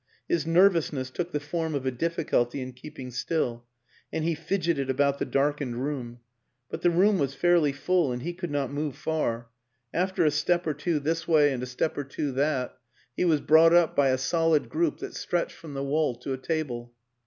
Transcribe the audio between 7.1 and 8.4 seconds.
was fairly full, and he